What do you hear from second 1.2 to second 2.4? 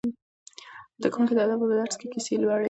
د ادب په درس کې کیسې